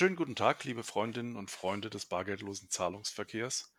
Schönen 0.00 0.16
guten 0.16 0.34
Tag, 0.34 0.64
liebe 0.64 0.82
Freundinnen 0.82 1.36
und 1.36 1.50
Freunde 1.50 1.90
des 1.90 2.06
bargeldlosen 2.06 2.70
Zahlungsverkehrs 2.70 3.70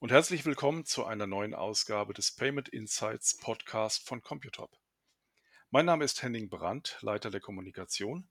und 0.00 0.10
herzlich 0.10 0.44
willkommen 0.44 0.84
zu 0.84 1.04
einer 1.04 1.28
neuen 1.28 1.54
Ausgabe 1.54 2.14
des 2.14 2.34
Payment 2.34 2.68
Insights 2.68 3.36
Podcast 3.36 4.04
von 4.04 4.20
Computop. 4.20 4.76
Mein 5.70 5.86
Name 5.86 6.04
ist 6.04 6.20
Henning 6.20 6.48
Brandt, 6.50 6.98
Leiter 7.00 7.30
der 7.30 7.40
Kommunikation 7.40 8.28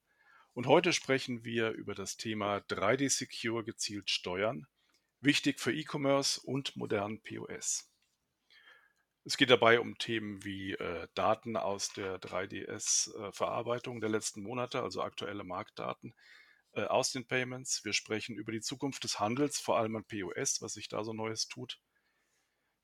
und 0.56 0.68
heute 0.68 0.92
sprechen 0.92 1.46
wir 1.46 1.72
über 1.72 1.96
das 1.96 2.18
Thema 2.18 2.58
3D 2.58 3.10
Secure 3.10 3.64
gezielt 3.64 4.10
steuern, 4.10 4.68
wichtig 5.22 5.62
für 5.62 5.74
E-Commerce 5.74 6.42
und 6.42 6.76
modernen 6.76 7.22
POS. 7.22 7.90
Es 9.24 9.38
geht 9.38 9.52
dabei 9.52 9.80
um 9.80 9.98
Themen 9.98 10.44
wie 10.44 10.74
äh, 10.74 11.08
Daten 11.16 11.56
aus 11.56 11.94
der 11.94 12.20
3DS-Verarbeitung 12.20 14.00
äh, 14.00 14.02
der 14.02 14.10
letzten 14.10 14.44
Monate, 14.44 14.84
also 14.84 15.02
aktuelle 15.02 15.46
Marktdaten, 15.46 16.14
aus 16.86 17.12
den 17.12 17.26
Payments. 17.26 17.84
Wir 17.84 17.94
sprechen 17.94 18.38
über 18.38 18.52
die 18.52 18.62
Zukunft 18.62 19.04
des 19.04 19.20
Handels, 19.20 19.60
vor 19.60 19.78
allem 19.78 19.96
an 19.96 20.06
POS, 20.06 20.62
was 20.62 20.74
sich 20.74 20.88
da 20.88 21.04
so 21.04 21.14
Neues 21.14 21.48
tut. 21.48 21.80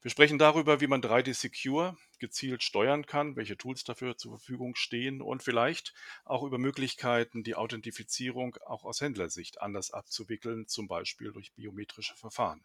Wir 0.02 0.12
sprechen 0.12 0.38
darüber, 0.38 0.82
wie 0.82 0.88
man 0.88 1.02
3D 1.02 1.34
Secure 1.34 1.96
gezielt 2.20 2.62
steuern 2.62 3.06
kann, 3.06 3.38
welche 3.38 3.56
Tools 3.56 3.86
dafür 3.86 4.18
zur 4.18 4.38
Verfügung 4.38 4.76
stehen 4.76 5.22
und 5.22 5.44
vielleicht 5.44 5.94
auch 6.26 6.44
über 6.44 6.58
Möglichkeiten, 6.58 7.44
die 7.44 7.56
Authentifizierung 7.56 8.58
auch 8.66 8.84
aus 8.84 9.00
Händlersicht 9.00 9.62
anders 9.62 9.92
abzuwickeln, 9.92 10.68
zum 10.68 10.90
Beispiel 10.90 11.32
durch 11.32 11.54
biometrische 11.54 12.16
Verfahren. 12.16 12.64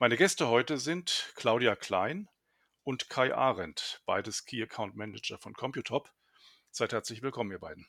Meine 0.00 0.16
Gäste 0.16 0.48
heute 0.48 0.78
sind 0.78 1.32
Claudia 1.36 1.76
Klein 1.76 2.28
und 2.82 3.08
Kai 3.08 3.32
Arendt, 3.32 4.02
beides 4.04 4.44
Key 4.46 4.62
Account 4.62 4.96
Manager 4.96 5.38
von 5.38 5.52
Computop. 5.52 6.10
Seid 6.72 6.92
herzlich 6.92 7.22
willkommen, 7.22 7.52
ihr 7.52 7.60
beiden. 7.60 7.86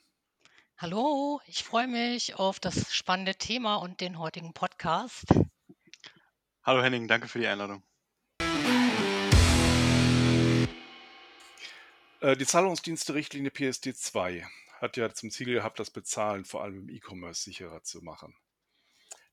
Hallo, 0.82 1.40
ich 1.46 1.64
freue 1.64 1.88
mich 1.88 2.40
auf 2.40 2.60
das 2.60 2.92
spannende 2.92 3.36
Thema 3.36 3.76
und 3.76 4.02
den 4.02 4.18
heutigen 4.18 4.52
Podcast. 4.52 5.28
Hallo 6.64 6.82
Henning, 6.82 7.08
danke 7.08 7.28
für 7.28 7.38
die 7.38 7.46
Einladung. 7.46 7.84
Äh, 12.20 12.36
die 12.36 12.48
Zahlungsdienste-Richtlinie 12.48 13.52
PSD2 13.52 14.44
hat 14.80 14.98
ja 14.98 15.14
zum 15.14 15.30
Ziel 15.30 15.54
gehabt, 15.54 15.80
das 15.80 15.92
Bezahlen 15.92 16.46
vor 16.46 16.64
allem 16.64 16.80
im 16.80 16.90
E-Commerce 16.90 17.44
sicherer 17.44 17.84
zu 17.84 18.02
machen. 18.02 18.36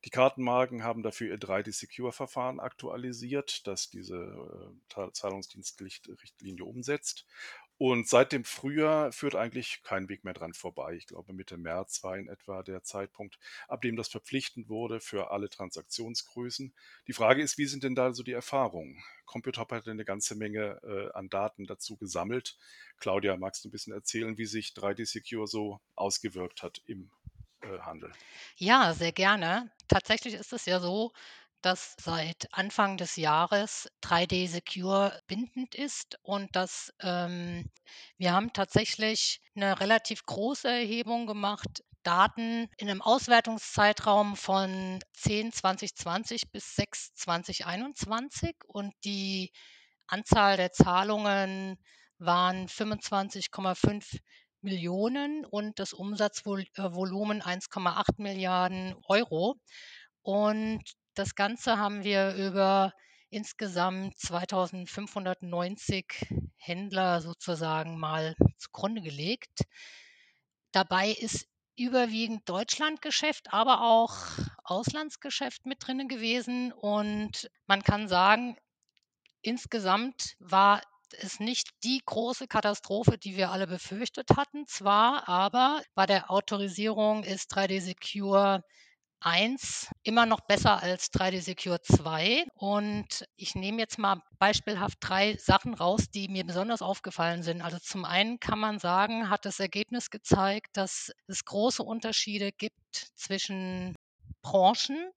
Die 0.05 0.11
Kartenmarken 0.11 0.85
haben 0.85 1.03
dafür 1.03 1.29
ihr 1.29 1.39
3D-Secure-Verfahren 1.39 2.61
aktualisiert, 2.61 3.67
das 3.67 3.89
diese 3.89 4.71
äh, 4.97 5.13
Zahlungsdienstrichtlinie 5.13 6.67
umsetzt. 6.67 7.25
Und 7.79 8.09
seit 8.09 8.33
dem 8.33 8.45
Frühjahr 8.45 9.12
führt 9.12 9.37
eigentlich 9.37 9.83
kein 9.84 10.09
Weg 10.09 10.25
mehr 10.25 10.34
dran 10.34 10.53
vorbei. 10.53 10.95
Ich 10.95 11.07
glaube, 11.07 11.33
Mitte 11.33 11.57
März 11.57 12.03
war 12.03 12.19
in 12.19 12.29
etwa 12.29 12.65
der 12.65 12.83
Zeitpunkt, 12.83 13.39
ab 13.69 13.83
dem 13.83 13.95
das 13.95 14.09
verpflichtend 14.09 14.69
wurde 14.69 14.98
für 14.98 15.31
alle 15.31 15.48
Transaktionsgrößen. 15.48 16.75
Die 17.07 17.12
Frage 17.12 17.41
ist, 17.41 17.57
wie 17.57 17.67
sind 17.67 17.85
denn 17.85 17.95
da 17.95 18.12
so 18.12 18.25
die 18.25 18.33
Erfahrungen? 18.33 19.01
Computop 19.27 19.70
hat 19.70 19.87
eine 19.87 20.05
ganze 20.05 20.35
Menge 20.35 20.81
äh, 20.83 21.17
an 21.17 21.29
Daten 21.29 21.67
dazu 21.67 21.97
gesammelt. 21.97 22.57
Claudia, 22.98 23.37
magst 23.37 23.65
du 23.65 23.69
ein 23.69 23.73
bisschen 23.73 23.92
erzählen, 23.92 24.37
wie 24.39 24.47
sich 24.47 24.70
3D 24.70 25.07
Secure 25.07 25.47
so 25.47 25.81
ausgewirkt 25.95 26.65
hat 26.65 26.83
im 26.87 27.13
äh, 27.61 27.79
Handel? 27.79 28.13
Ja, 28.57 28.92
sehr 28.92 29.13
gerne. 29.13 29.70
Tatsächlich 29.87 30.35
ist 30.35 30.53
es 30.53 30.67
ja 30.67 30.81
so, 30.81 31.13
dass 31.62 31.95
seit 32.01 32.48
Anfang 32.53 32.97
des 32.97 33.17
Jahres 33.17 33.89
3D 34.03 34.48
Secure 34.48 35.20
bindend 35.27 35.74
ist 35.74 36.19
und 36.23 36.55
dass 36.55 36.92
ähm, 37.01 37.70
wir 38.17 38.33
haben 38.33 38.52
tatsächlich 38.52 39.41
eine 39.55 39.80
relativ 39.80 40.24
große 40.24 40.69
Erhebung 40.69 41.27
gemacht, 41.27 41.83
Daten 42.05 42.69
in 42.77 42.89
einem 42.89 43.02
Auswertungszeitraum 43.02 44.36
von 44.36 45.01
10 45.14 45.52
2020 45.52 46.51
bis 46.51 46.77
6 46.77 47.14
2021 47.14 48.55
und 48.67 48.95
die 49.05 49.52
Anzahl 50.07 50.57
der 50.57 50.73
Zahlungen 50.73 51.77
waren 52.19 52.67
25,5 52.67 54.20
Millionen 54.61 55.45
und 55.45 55.79
das 55.79 55.92
Umsatzvolumen 55.92 57.42
1,8 57.42 58.05
Milliarden 58.17 58.95
Euro. 59.07 59.57
Und 60.23 60.83
das 61.18 61.34
Ganze 61.34 61.79
haben 61.79 62.05
wir 62.05 62.34
über 62.34 62.92
insgesamt 63.30 64.17
2590 64.18 66.27
Händler 66.56 67.20
sozusagen 67.20 67.98
mal 67.98 68.36
zugrunde 68.56 69.02
gelegt. 69.02 69.64
Dabei 70.70 71.11
ist 71.11 71.46
überwiegend 71.77 72.48
Deutschlandgeschäft, 72.48 73.52
aber 73.52 73.83
auch 73.83 74.17
Auslandsgeschäft 74.64 75.67
mit 75.67 75.86
drin 75.86 76.08
gewesen. 76.08 76.73
Und 76.73 77.51
man 77.67 77.83
kann 77.83 78.08
sagen, 78.08 78.57
insgesamt 79.42 80.34
war 80.39 80.83
es 81.20 81.40
nicht 81.40 81.70
die 81.84 82.01
große 82.05 82.46
Katastrophe, 82.46 83.18
die 83.18 83.36
wir 83.36 83.51
alle 83.51 83.67
befürchtet 83.67 84.30
hatten. 84.36 84.67
Zwar, 84.67 85.28
aber 85.28 85.83
bei 85.95 86.07
der 86.07 86.30
Autorisierung 86.30 87.24
ist 87.24 87.52
3D 87.52 87.80
Secure 87.80 88.62
1 89.20 89.90
immer 90.02 90.27
noch 90.27 90.40
besser 90.40 90.83
als 90.83 91.12
3D 91.12 91.40
Secure 91.40 91.80
2. 91.83 92.45
Und 92.55 93.24
ich 93.36 93.55
nehme 93.55 93.79
jetzt 93.79 93.98
mal 93.98 94.23
beispielhaft 94.39 94.98
drei 95.01 95.36
Sachen 95.36 95.74
raus, 95.74 96.11
die 96.11 96.29
mir 96.29 96.45
besonders 96.45 96.83
aufgefallen 96.83 97.42
sind. 97.42 97.62
Also 97.62 97.78
zum 97.78 98.05
einen 98.05 98.40
kann 98.40 98.58
man 98.58 98.78
sagen, 98.78 99.30
hat 99.30 99.45
das 99.45 99.61
Ergebnis 99.61 100.11
gezeigt, 100.11 100.77
dass 100.77 101.12
es 101.27 101.45
große 101.45 101.83
Unterschiede 101.83 102.52
gibt 102.52 103.11
zwischen 103.14 103.95
Branchen. 104.42 105.11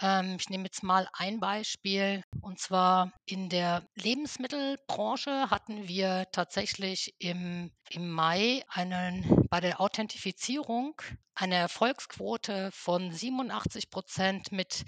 Ähm, 0.00 0.36
ich 0.40 0.48
nehme 0.48 0.64
jetzt 0.64 0.82
mal 0.82 1.08
ein 1.12 1.40
Beispiel 1.40 2.22
und 2.40 2.58
zwar 2.58 3.12
in 3.26 3.48
der 3.48 3.86
Lebensmittelbranche 3.94 5.50
hatten 5.50 5.88
wir 5.88 6.26
tatsächlich 6.32 7.14
im, 7.18 7.70
im 7.90 8.10
Mai 8.10 8.62
einen, 8.68 9.46
bei 9.50 9.60
der 9.60 9.80
Authentifizierung 9.80 11.00
eine 11.34 11.56
Erfolgsquote 11.56 12.70
von 12.72 13.12
87 13.12 13.90
Prozent 13.90 14.52
mit 14.52 14.84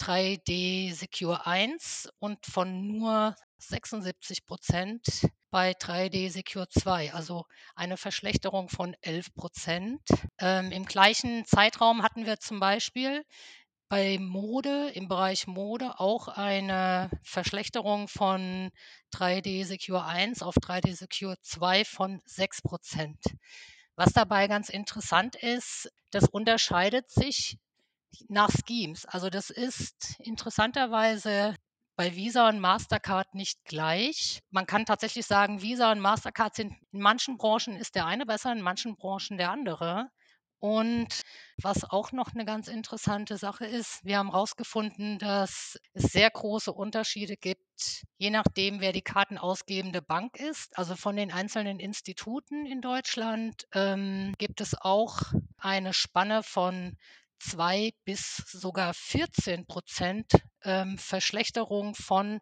3D 0.00 0.92
Secure 0.92 1.46
1 1.46 2.08
und 2.18 2.44
von 2.44 2.86
nur 2.86 3.34
76 3.58 4.44
Prozent 4.44 5.28
bei 5.50 5.72
3D 5.72 6.30
Secure 6.30 6.68
2, 6.68 7.14
also 7.14 7.44
eine 7.74 7.96
Verschlechterung 7.96 8.68
von 8.68 8.94
11 9.00 9.32
Prozent. 9.34 10.02
Ähm, 10.38 10.70
Im 10.72 10.84
gleichen 10.84 11.46
Zeitraum 11.46 12.02
hatten 12.02 12.26
wir 12.26 12.38
zum 12.38 12.60
Beispiel 12.60 13.24
bei 13.88 14.18
Mode, 14.18 14.90
im 14.94 15.08
Bereich 15.08 15.46
Mode 15.46 16.00
auch 16.00 16.28
eine 16.28 17.10
Verschlechterung 17.22 18.08
von 18.08 18.70
3D 19.14 19.64
Secure 19.64 20.04
1 20.04 20.42
auf 20.42 20.56
3D 20.56 20.94
Secure 20.94 21.36
2 21.42 21.84
von 21.84 22.20
6 22.24 22.62
Prozent. 22.62 23.18
Was 23.94 24.12
dabei 24.12 24.48
ganz 24.48 24.68
interessant 24.68 25.36
ist, 25.36 25.90
das 26.10 26.28
unterscheidet 26.28 27.10
sich 27.10 27.58
nach 28.28 28.50
Schemes. 28.50 29.04
Also 29.06 29.30
das 29.30 29.50
ist 29.50 30.16
interessanterweise 30.20 31.54
bei 31.96 32.14
Visa 32.14 32.48
und 32.48 32.60
Mastercard 32.60 33.34
nicht 33.34 33.64
gleich. 33.64 34.40
Man 34.50 34.66
kann 34.66 34.84
tatsächlich 34.84 35.26
sagen, 35.26 35.62
Visa 35.62 35.90
und 35.92 36.00
Mastercard 36.00 36.54
sind 36.54 36.74
in 36.92 37.00
manchen 37.00 37.38
Branchen 37.38 37.76
ist 37.76 37.94
der 37.94 38.06
eine 38.06 38.26
besser, 38.26 38.52
in 38.52 38.60
manchen 38.60 38.96
Branchen 38.96 39.38
der 39.38 39.50
andere. 39.50 40.10
Und 40.58 41.22
was 41.62 41.84
auch 41.84 42.12
noch 42.12 42.32
eine 42.34 42.44
ganz 42.44 42.68
interessante 42.68 43.36
Sache 43.36 43.66
ist, 43.66 44.04
wir 44.04 44.18
haben 44.18 44.30
herausgefunden, 44.30 45.18
dass 45.18 45.78
es 45.92 46.12
sehr 46.12 46.30
große 46.30 46.72
Unterschiede 46.72 47.36
gibt, 47.36 48.04
je 48.16 48.30
nachdem, 48.30 48.80
wer 48.80 48.92
die 48.92 49.02
kartenausgebende 49.02 50.00
Bank 50.00 50.38
ist. 50.40 50.76
Also 50.78 50.96
von 50.96 51.16
den 51.16 51.30
einzelnen 51.30 51.78
Instituten 51.78 52.66
in 52.66 52.80
Deutschland 52.80 53.66
ähm, 53.72 54.34
gibt 54.38 54.60
es 54.60 54.74
auch 54.80 55.20
eine 55.58 55.92
Spanne 55.92 56.42
von 56.42 56.96
2 57.38 57.92
bis 58.04 58.36
sogar 58.46 58.94
14 58.94 59.66
Prozent 59.66 60.32
ähm, 60.62 60.96
Verschlechterung 60.96 61.94
von 61.94 62.40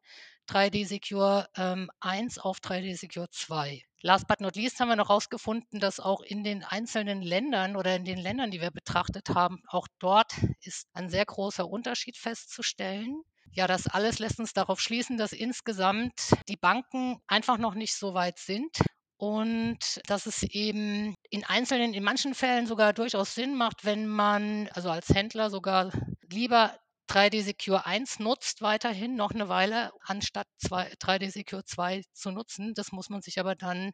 3D 0.48 0.86
Secure 0.86 1.46
ähm, 1.56 1.90
1 2.00 2.38
auf 2.38 2.58
3D 2.58 2.96
Secure 2.96 3.28
2. 3.30 3.82
Last 4.02 4.26
but 4.28 4.40
not 4.40 4.56
least 4.56 4.80
haben 4.80 4.88
wir 4.88 4.96
noch 4.96 5.08
herausgefunden, 5.08 5.80
dass 5.80 5.98
auch 5.98 6.20
in 6.20 6.44
den 6.44 6.62
einzelnen 6.62 7.22
Ländern 7.22 7.76
oder 7.76 7.96
in 7.96 8.04
den 8.04 8.18
Ländern, 8.18 8.50
die 8.50 8.60
wir 8.60 8.70
betrachtet 8.70 9.30
haben, 9.30 9.62
auch 9.68 9.88
dort 9.98 10.32
ist 10.60 10.86
ein 10.92 11.08
sehr 11.08 11.24
großer 11.24 11.66
Unterschied 11.66 12.18
festzustellen. 12.18 13.22
Ja, 13.52 13.66
das 13.66 13.86
alles 13.86 14.18
lässt 14.18 14.40
uns 14.40 14.52
darauf 14.52 14.80
schließen, 14.80 15.16
dass 15.16 15.32
insgesamt 15.32 16.12
die 16.48 16.56
Banken 16.56 17.18
einfach 17.26 17.56
noch 17.56 17.74
nicht 17.74 17.94
so 17.94 18.12
weit 18.12 18.38
sind 18.38 18.76
und 19.16 19.78
dass 20.06 20.26
es 20.26 20.42
eben 20.42 21.14
in 21.30 21.44
einzelnen, 21.44 21.94
in 21.94 22.04
manchen 22.04 22.34
Fällen 22.34 22.66
sogar 22.66 22.92
durchaus 22.92 23.34
Sinn 23.34 23.54
macht, 23.54 23.84
wenn 23.84 24.06
man 24.06 24.68
also 24.74 24.90
als 24.90 25.08
Händler 25.08 25.50
sogar 25.50 25.90
lieber 26.30 26.76
3D 27.06 27.42
Secure 27.42 27.86
1 27.86 28.18
nutzt 28.20 28.62
weiterhin 28.62 29.16
noch 29.16 29.32
eine 29.32 29.48
Weile, 29.48 29.92
anstatt 30.00 30.46
3D 30.60 31.30
Secure 31.30 31.64
2 31.64 32.02
zu 32.12 32.30
nutzen. 32.30 32.74
Das 32.74 32.92
muss 32.92 33.10
man 33.10 33.22
sich 33.22 33.38
aber 33.40 33.54
dann 33.56 33.92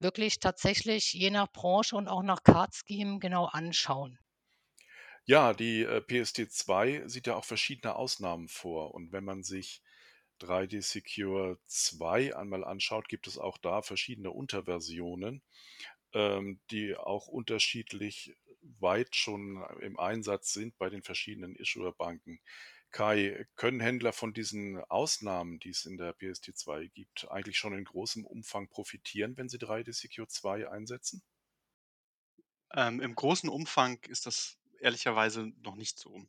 wirklich 0.00 0.38
tatsächlich 0.40 1.12
je 1.12 1.30
nach 1.30 1.52
Branche 1.52 1.96
und 1.96 2.08
auch 2.08 2.22
nach 2.22 2.42
Card 2.42 2.74
Scheme 2.74 3.18
genau 3.20 3.46
anschauen. 3.46 4.18
Ja, 5.26 5.52
die, 5.54 5.82
äh, 5.82 6.00
PSD2 6.00 7.02
sieht 7.06 7.26
ja 7.26 7.36
auch 7.36 7.44
verschiedene 7.44 7.94
Ausnahmen 7.96 8.48
vor 8.48 8.94
und 8.94 9.12
wenn 9.12 9.24
man 9.24 9.42
sich 9.42 9.82
3D 10.38 10.80
Secure 10.80 11.58
2 11.66 12.34
einmal 12.36 12.64
anschaut, 12.64 13.08
gibt 13.08 13.26
es 13.26 13.38
auch 13.38 13.58
da 13.58 13.82
verschiedene 13.82 14.30
Unterversionen, 14.30 15.42
ähm, 16.14 16.60
die 16.70 16.96
auch 16.96 17.28
unterschiedlich 17.28 18.34
weit 18.62 19.16
schon 19.16 19.64
im 19.80 19.98
Einsatz 19.98 20.52
sind 20.52 20.76
bei 20.78 20.90
den 20.90 21.02
verschiedenen 21.02 21.56
Issuer-Banken. 21.56 22.40
Kai, 22.90 23.46
können 23.56 23.80
Händler 23.80 24.12
von 24.12 24.32
diesen 24.34 24.78
Ausnahmen, 24.84 25.60
die 25.60 25.70
es 25.70 25.86
in 25.86 25.96
der 25.96 26.12
PSD2 26.12 26.88
gibt, 26.88 27.30
eigentlich 27.30 27.56
schon 27.58 27.74
in 27.74 27.84
großem 27.84 28.24
Umfang 28.26 28.68
profitieren, 28.68 29.36
wenn 29.36 29.48
sie 29.48 29.58
3D 29.58 29.92
Secure 29.92 30.28
2 30.28 30.68
einsetzen? 30.68 31.22
Ähm, 32.74 33.00
im 33.00 33.14
großen 33.14 33.48
Umfang 33.48 34.02
ist 34.08 34.26
das 34.26 34.58
ehrlicherweise 34.80 35.52
noch 35.62 35.76
nicht 35.76 35.98
so. 35.98 36.24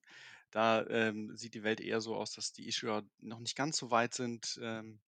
Da, 0.51 0.85
ähm, 0.87 1.35
sieht 1.37 1.53
die 1.53 1.63
Welt 1.63 1.79
eher 1.79 2.01
so 2.01 2.15
aus, 2.15 2.33
dass 2.33 2.51
die 2.53 2.67
Issuer 2.67 3.03
noch 3.19 3.39
nicht 3.39 3.55
ganz 3.55 3.77
so 3.77 3.91
weit 3.91 4.13
sind, 4.13 4.59
ähm 4.61 5.01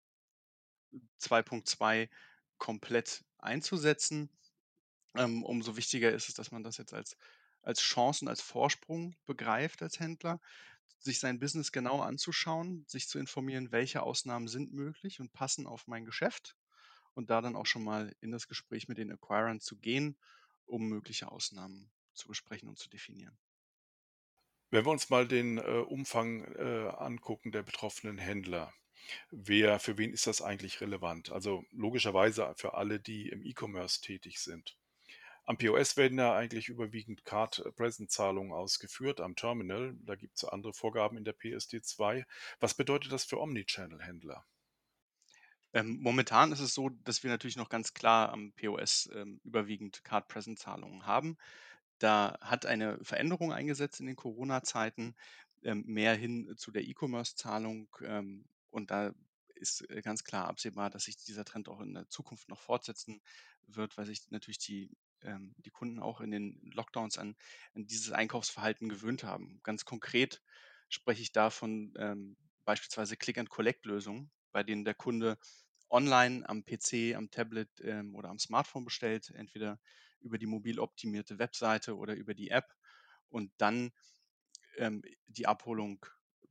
2.2 1.19 2.09
komplett 2.57 3.25
einzusetzen. 3.37 4.29
Ähm, 5.15 5.43
umso 5.43 5.75
wichtiger 5.77 6.11
ist 6.11 6.29
es, 6.29 6.35
dass 6.35 6.51
man 6.51 6.63
das 6.63 6.77
jetzt 6.77 6.93
als 6.93 7.17
als 7.63 7.79
Chance 7.81 8.25
und 8.25 8.29
als 8.29 8.41
Vorsprung 8.41 9.15
begreift 9.25 9.81
als 9.81 9.99
Händler, 9.99 10.41
sich 10.99 11.19
sein 11.19 11.39
Business 11.39 11.71
genau 11.71 12.01
anzuschauen, 12.01 12.85
sich 12.87 13.07
zu 13.07 13.19
informieren, 13.19 13.71
welche 13.71 14.03
Ausnahmen 14.03 14.47
sind 14.49 14.73
möglich 14.73 15.19
und 15.21 15.31
passen 15.33 15.65
auf 15.67 15.87
mein 15.87 16.05
Geschäft 16.05 16.57
und 17.13 17.29
da 17.29 17.41
dann 17.41 17.55
auch 17.55 17.65
schon 17.65 17.83
mal 17.83 18.15
in 18.21 18.31
das 18.31 18.47
Gespräch 18.49 18.87
mit 18.89 18.97
den 18.97 19.11
Acquirern 19.11 19.61
zu 19.61 19.77
gehen, 19.77 20.17
um 20.65 20.87
mögliche 20.89 21.31
Ausnahmen 21.31 21.91
zu 22.13 22.27
besprechen 22.27 22.69
und 22.69 22.77
zu 22.79 22.89
definieren. 22.89 23.37
Wenn 24.71 24.85
wir 24.85 24.91
uns 24.91 25.09
mal 25.09 25.25
den, 25.25 25.57
äh, 25.57 25.61
Umfang, 25.61 26.43
äh, 26.55 26.89
angucken 26.97 27.53
der 27.53 27.63
betroffenen 27.63 28.17
Händler, 28.17 28.73
wer 29.31 29.79
für 29.79 29.97
wen 29.97 30.11
ist 30.13 30.27
das 30.27 30.41
eigentlich 30.41 30.81
relevant? 30.81 31.31
Also, 31.31 31.63
logischerweise 31.71 32.53
für 32.57 32.73
alle, 32.73 32.99
die 32.99 33.29
im 33.29 33.43
E-Commerce 33.43 34.01
tätig 34.01 34.39
sind. 34.41 34.77
Am 35.45 35.57
POS 35.57 35.97
werden 35.97 36.17
ja 36.17 36.35
eigentlich 36.35 36.69
überwiegend 36.69 37.25
Card-Present-Zahlungen 37.25 38.53
ausgeführt, 38.53 39.19
am 39.19 39.35
Terminal, 39.35 39.93
da 40.05 40.15
gibt 40.15 40.37
es 40.37 40.45
andere 40.45 40.73
Vorgaben 40.73 41.17
in 41.17 41.25
der 41.25 41.37
PSD2. 41.37 42.25
Was 42.59 42.73
bedeutet 42.75 43.11
das 43.11 43.25
für 43.25 43.41
Omnichannel-Händler? 43.41 44.45
Ähm, 45.73 45.97
momentan 45.99 46.51
ist 46.51 46.59
es 46.59 46.73
so, 46.73 46.89
dass 46.89 47.23
wir 47.23 47.31
natürlich 47.31 47.57
noch 47.57 47.69
ganz 47.69 47.93
klar 47.93 48.31
am 48.31 48.53
POS, 48.53 49.09
ähm, 49.13 49.41
überwiegend 49.43 50.03
Card-Present-Zahlungen 50.03 51.05
haben. 51.07 51.37
Da 51.99 52.37
hat 52.41 52.65
eine 52.65 53.03
Veränderung 53.03 53.51
eingesetzt 53.51 53.99
in 53.99 54.05
den 54.05 54.15
Corona-Zeiten, 54.15 55.15
ähm, 55.63 55.83
mehr 55.87 56.15
hin 56.15 56.53
zu 56.57 56.71
der 56.71 56.83
E-Commerce-Zahlung. 56.83 57.87
Ähm, 58.05 58.45
und 58.69 58.91
da 58.91 59.13
ist 59.55 59.89
äh, 59.89 60.01
ganz 60.01 60.23
klar 60.23 60.47
absehbar, 60.47 60.89
dass 60.89 61.05
sich 61.05 61.17
dieser 61.17 61.45
Trend 61.45 61.69
auch 61.69 61.81
in 61.81 61.93
der 61.93 62.07
Zukunft 62.07 62.49
noch 62.49 62.61
fortsetzen 62.61 63.21
wird, 63.67 63.97
weil 63.97 64.05
sich 64.05 64.29
natürlich 64.29 64.59
die, 64.59 64.91
ähm, 65.25 65.55
die 65.57 65.71
Kunden 65.71 65.99
auch 65.99 66.21
in 66.21 66.31
den 66.31 66.59
Lockdowns 66.73 67.17
an, 67.17 67.35
an 67.73 67.85
dieses 67.85 68.11
Einkaufsverhalten 68.11 68.89
gewöhnt 68.89 69.23
haben. 69.23 69.59
Ganz 69.63 69.85
konkret 69.85 70.41
spreche 70.89 71.21
ich 71.21 71.31
da 71.31 71.49
von 71.49 71.93
ähm, 71.97 72.37
beispielsweise 72.65 73.17
Click-and-Collect-Lösungen, 73.17 74.31
bei 74.51 74.63
denen 74.63 74.85
der 74.85 74.93
Kunde 74.93 75.37
online 75.89 76.47
am 76.47 76.63
PC, 76.65 77.15
am 77.15 77.29
Tablet 77.29 77.69
ähm, 77.81 78.15
oder 78.15 78.29
am 78.29 78.39
Smartphone 78.39 78.85
bestellt, 78.85 79.31
entweder 79.35 79.79
über 80.21 80.37
die 80.37 80.47
mobil 80.47 80.79
optimierte 80.79 81.37
Webseite 81.39 81.97
oder 81.97 82.15
über 82.15 82.33
die 82.33 82.49
App 82.49 82.65
und 83.29 83.51
dann 83.57 83.91
ähm, 84.77 85.03
die 85.27 85.47
Abholung 85.47 86.05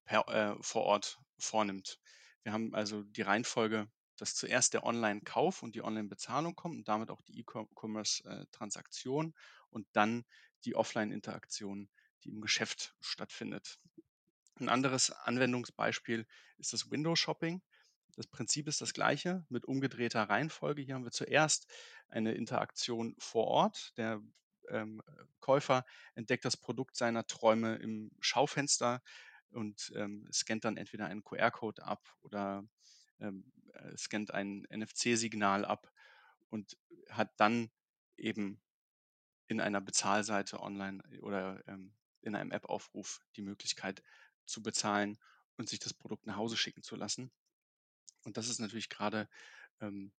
per, 0.04 0.28
äh, 0.28 0.62
vor 0.62 0.82
Ort 0.82 1.18
vornimmt. 1.38 1.98
Wir 2.42 2.52
haben 2.52 2.74
also 2.74 3.02
die 3.02 3.22
Reihenfolge, 3.22 3.88
dass 4.16 4.34
zuerst 4.34 4.74
der 4.74 4.84
Online-Kauf 4.84 5.62
und 5.62 5.74
die 5.74 5.82
Online-Bezahlung 5.82 6.54
kommt 6.54 6.76
und 6.76 6.88
damit 6.88 7.10
auch 7.10 7.22
die 7.22 7.38
E-Commerce-Transaktion 7.40 9.34
und 9.70 9.86
dann 9.92 10.24
die 10.64 10.76
Offline-Interaktion, 10.76 11.88
die 12.24 12.30
im 12.30 12.40
Geschäft 12.40 12.94
stattfindet. 13.00 13.78
Ein 14.60 14.68
anderes 14.68 15.10
Anwendungsbeispiel 15.10 16.26
ist 16.58 16.72
das 16.72 16.90
Window-Shopping. 16.90 17.62
Das 18.14 18.26
Prinzip 18.26 18.68
ist 18.68 18.80
das 18.80 18.92
gleiche 18.92 19.44
mit 19.48 19.64
umgedrehter 19.64 20.22
Reihenfolge. 20.24 20.82
Hier 20.82 20.94
haben 20.94 21.04
wir 21.04 21.12
zuerst 21.12 21.66
eine 22.08 22.32
Interaktion 22.32 23.16
vor 23.18 23.46
Ort. 23.46 23.96
Der 23.96 24.22
ähm, 24.68 25.02
Käufer 25.40 25.84
entdeckt 26.14 26.44
das 26.44 26.56
Produkt 26.56 26.96
seiner 26.96 27.26
Träume 27.26 27.76
im 27.76 28.10
Schaufenster 28.20 29.02
und 29.50 29.92
ähm, 29.96 30.28
scannt 30.32 30.64
dann 30.64 30.76
entweder 30.76 31.06
einen 31.06 31.24
QR-Code 31.24 31.82
ab 31.82 32.14
oder 32.20 32.64
ähm, 33.20 33.50
äh, 33.56 33.61
scannt 33.96 34.32
ein 34.32 34.66
NFC-Signal 34.70 35.64
ab 35.64 35.92
und 36.50 36.76
hat 37.10 37.32
dann 37.38 37.70
eben 38.16 38.60
in 39.48 39.60
einer 39.60 39.80
Bezahlseite 39.80 40.60
online 40.60 41.02
oder 41.20 41.62
ähm, 41.66 41.94
in 42.22 42.34
einem 42.34 42.52
App-Aufruf 42.52 43.20
die 43.36 43.42
Möglichkeit 43.42 44.02
zu 44.46 44.62
bezahlen 44.62 45.18
und 45.56 45.68
sich 45.68 45.78
das 45.78 45.94
Produkt 45.94 46.26
nach 46.26 46.36
Hause 46.36 46.56
schicken 46.56 46.82
zu 46.82 46.96
lassen. 46.96 47.30
Und 48.24 48.36
das 48.36 48.48
ist 48.48 48.60
natürlich 48.60 48.88
gerade 48.88 49.28
ähm, 49.80 50.12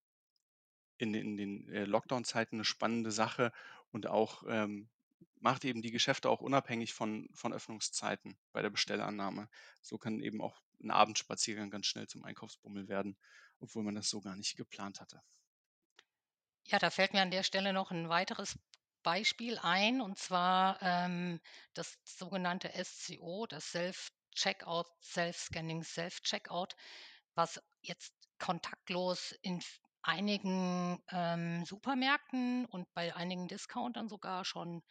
in, 0.98 1.14
in 1.14 1.38
den 1.38 1.70
äh, 1.70 1.86
Lockdown-Zeiten 1.86 2.58
eine 2.58 2.66
spannende 2.66 3.12
Sache 3.12 3.52
und 3.92 4.08
auch 4.08 4.44
ähm, 4.48 4.90
macht 5.44 5.66
eben 5.66 5.82
die 5.82 5.92
Geschäfte 5.92 6.30
auch 6.30 6.40
unabhängig 6.40 6.94
von, 6.94 7.28
von 7.34 7.52
Öffnungszeiten 7.52 8.38
bei 8.54 8.62
der 8.62 8.70
Bestellannahme. 8.70 9.50
So 9.82 9.98
kann 9.98 10.22
eben 10.22 10.42
auch 10.42 10.62
ein 10.82 10.90
Abendspaziergang 10.90 11.70
ganz 11.70 11.86
schnell 11.86 12.08
zum 12.08 12.24
Einkaufsbummel 12.24 12.88
werden, 12.88 13.18
obwohl 13.60 13.84
man 13.84 13.96
das 13.96 14.10
so 14.10 14.22
gar 14.22 14.38
nicht 14.38 14.56
geplant 14.56 15.02
hatte. 15.02 15.22
Ja, 16.64 16.80
da 16.80 16.90
fällt 16.90 17.12
mir 17.12 17.22
an 17.22 17.32
der 17.32 17.44
Stelle 17.44 17.74
noch 17.74 17.92
ein 17.92 18.08
weiteres 18.08 18.58
Beispiel 19.04 19.60
ein, 19.60 20.00
und 20.00 20.18
zwar 20.18 20.82
ähm, 20.82 21.42
das 21.74 22.00
sogenannte 22.06 22.72
SCO, 22.82 23.46
das 23.46 23.70
Self-Checkout, 23.72 24.88
Self-Scanning, 25.02 25.84
Self-Checkout, 25.84 26.78
was 27.36 27.62
jetzt 27.82 28.14
kontaktlos 28.40 29.34
in 29.42 29.62
einigen 30.04 31.04
ähm, 31.12 31.66
Supermärkten 31.66 32.66
und 32.66 32.94
bei 32.94 33.14
einigen 33.14 33.50
Discountern 33.50 34.08
sogar 34.08 34.46
schon 34.46 34.84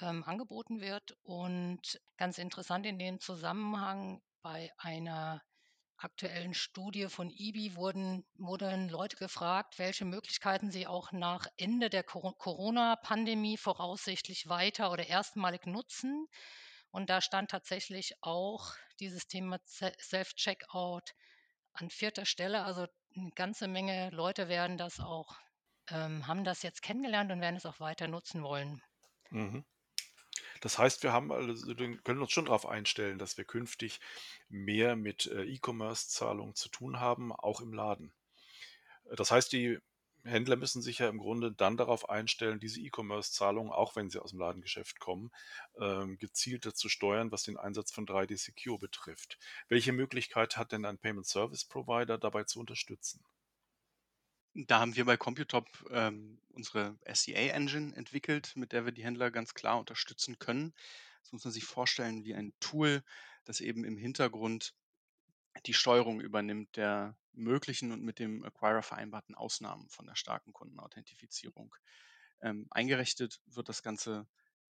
ähm, 0.00 0.24
angeboten 0.24 0.80
wird. 0.80 1.16
Und 1.22 2.00
ganz 2.16 2.38
interessant 2.38 2.86
in 2.86 2.98
dem 2.98 3.20
Zusammenhang 3.20 4.22
bei 4.42 4.70
einer 4.78 5.42
aktuellen 5.96 6.54
Studie 6.54 7.08
von 7.08 7.30
IBI 7.30 7.76
wurden, 7.76 8.24
wurden 8.34 8.88
Leute 8.88 9.16
gefragt, 9.16 9.78
welche 9.78 10.04
Möglichkeiten 10.04 10.70
sie 10.70 10.86
auch 10.86 11.12
nach 11.12 11.46
Ende 11.56 11.90
der 11.90 12.02
Cor- 12.02 12.36
Corona-Pandemie 12.36 13.56
voraussichtlich 13.56 14.48
weiter 14.48 14.90
oder 14.90 15.06
erstmalig 15.06 15.66
nutzen. 15.66 16.26
Und 16.90 17.10
da 17.10 17.20
stand 17.20 17.50
tatsächlich 17.50 18.12
auch 18.20 18.74
dieses 19.00 19.26
Thema 19.26 19.58
Se- 19.64 19.92
Self-Checkout 19.98 21.12
an 21.72 21.90
vierter 21.90 22.26
Stelle. 22.26 22.64
Also 22.64 22.86
eine 23.16 23.30
ganze 23.34 23.68
Menge 23.68 24.10
Leute 24.10 24.48
werden 24.48 24.78
das 24.78 25.00
auch, 25.00 25.36
ähm, 25.88 26.26
haben 26.26 26.44
das 26.44 26.62
jetzt 26.62 26.82
kennengelernt 26.82 27.30
und 27.32 27.40
werden 27.40 27.56
es 27.56 27.66
auch 27.66 27.80
weiter 27.80 28.08
nutzen 28.08 28.42
wollen. 28.42 28.82
Mhm. 29.30 29.62
Das 30.62 30.78
heißt, 30.78 31.02
wir 31.02 31.12
haben 31.12 31.30
also 31.30 31.74
können 31.74 32.22
uns 32.22 32.32
schon 32.32 32.46
darauf 32.46 32.66
einstellen, 32.66 33.18
dass 33.18 33.36
wir 33.36 33.44
künftig 33.44 34.00
mehr 34.48 34.96
mit, 34.96 35.26
äh, 35.26 35.42
E-Commerce-Zahlungen 35.44 36.54
zu 36.54 36.70
tun 36.70 37.00
haben, 37.00 37.32
auch 37.32 37.60
im 37.60 37.74
Laden. 37.74 38.14
Das 39.16 39.30
heißt, 39.30 39.52
die 39.52 39.78
Händler 40.24 40.56
müssen 40.56 40.82
sich 40.82 40.98
ja 41.00 41.08
im 41.08 41.18
Grunde 41.18 41.52
dann 41.52 41.76
darauf 41.76 42.08
einstellen, 42.08 42.60
diese 42.60 42.80
E-Commerce-Zahlungen, 42.80 43.72
auch 43.72 43.96
wenn 43.96 44.08
sie 44.08 44.20
aus 44.20 44.30
dem 44.30 44.38
Ladengeschäft 44.40 45.00
kommen, 45.00 45.30
ähm, 45.80 46.16
gezielter 46.18 46.74
zu 46.74 46.88
steuern, 46.88 47.32
was 47.32 47.42
den 47.42 47.56
Einsatz 47.58 47.92
von 47.92 48.06
3D 48.06 48.36
Secure 48.36 48.78
betrifft. 48.78 49.38
Welche 49.68 49.92
Möglichkeit 49.92 50.56
hat 50.56 50.72
denn 50.72 50.84
ein 50.84 50.98
Payment 50.98 51.26
Service 51.26 51.64
Provider 51.64 52.18
dabei 52.18 52.44
zu 52.44 52.60
unterstützen? 52.60 53.24
Da 54.54 54.80
haben 54.80 54.96
wir 54.96 55.06
bei 55.06 55.16
Computop 55.16 55.66
ähm, 55.90 56.38
unsere 56.50 56.98
SEA-Engine 57.10 57.96
entwickelt, 57.96 58.54
mit 58.54 58.72
der 58.72 58.84
wir 58.84 58.92
die 58.92 59.04
Händler 59.04 59.30
ganz 59.30 59.54
klar 59.54 59.78
unterstützen 59.78 60.38
können. 60.38 60.74
Das 61.22 61.32
muss 61.32 61.44
man 61.44 61.52
sich 61.52 61.64
vorstellen 61.64 62.24
wie 62.24 62.34
ein 62.34 62.52
Tool, 62.60 63.02
das 63.44 63.60
eben 63.60 63.84
im 63.84 63.96
Hintergrund 63.96 64.74
die 65.66 65.74
Steuerung 65.74 66.20
übernimmt 66.20 66.76
der 66.76 67.16
möglichen 67.32 67.92
und 67.92 68.02
mit 68.02 68.18
dem 68.18 68.44
Acquirer 68.44 68.82
vereinbarten 68.82 69.34
Ausnahmen 69.34 69.88
von 69.88 70.06
der 70.06 70.16
starken 70.16 70.52
Kundenauthentifizierung. 70.52 71.74
Ähm, 72.42 72.66
eingerichtet 72.70 73.40
wird 73.46 73.68
das 73.68 73.82
Ganze 73.82 74.26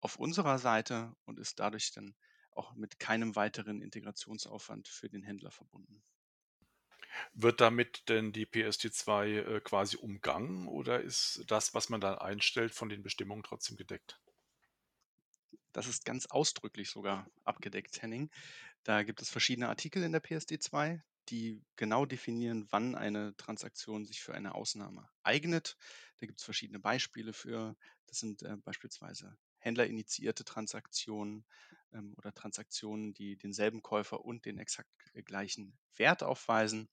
auf 0.01 0.18
unserer 0.18 0.60
Seite 0.60 1.15
und 1.25 1.39
ist 1.39 1.60
dadurch 1.60 1.92
dann 1.92 2.15
auch 2.51 2.75
mit 2.75 3.00
keinem 3.00 3.36
weiteren 3.36 3.82
Integrationsaufwand 3.82 4.88
für 4.88 5.10
den 5.10 5.24
Händler 5.24 5.50
verbunden. 5.50 6.03
Wird 7.34 7.62
damit 7.62 8.10
denn 8.10 8.32
die 8.34 8.46
PSD2 8.46 9.29
äh, 9.29 9.62
quasi 9.62 9.98
umgangen 9.98 10.67
oder 10.67 11.01
ist 11.01 11.43
das, 11.48 11.74
was 11.74 11.89
man 11.89 12.01
dann 12.01 12.17
einstellt, 12.17 12.74
von 12.74 12.89
den 12.89 13.03
Bestimmungen 13.03 13.43
trotzdem 13.43 13.77
gedeckt? 13.77 14.20
Das 15.74 15.88
ist 15.88 16.05
ganz 16.05 16.25
ausdrücklich 16.27 16.89
sogar 16.89 17.27
abgedeckt, 17.43 18.01
Henning. 18.01 18.29
Da 18.84 19.03
gibt 19.03 19.22
es 19.22 19.29
verschiedene 19.29 19.70
Artikel 19.70 20.03
in 20.03 20.12
der 20.12 20.20
PSD2, 20.22 21.03
die 21.29 21.63
genau 21.77 22.05
definieren, 22.05 22.67
wann 22.72 22.96
eine 22.96 23.36
Transaktion 23.38 24.05
sich 24.05 24.22
für 24.22 24.34
eine 24.36 24.55
Ausnahme 24.55 25.10
eignet. 25.24 25.77
Da 26.20 26.27
gibt 26.27 26.39
es 26.39 26.46
verschiedene 26.46 26.79
Beispiele 26.79 27.34
für. 27.34 27.75
Das 28.08 28.20
sind 28.20 28.43
äh, 28.43 28.58
beispielsweise 28.58 29.38
händlerinitiierte 29.58 30.43
Transaktionen 30.46 31.46
ähm, 31.93 32.13
oder 32.17 32.34
Transaktionen, 32.34 33.13
die 33.13 33.38
denselben 33.38 33.82
Käufer 33.82 34.24
und 34.25 34.46
den 34.46 34.60
exakt 34.60 34.91
gleichen 35.25 35.77
Wert 35.96 36.24
aufweisen. 36.24 36.89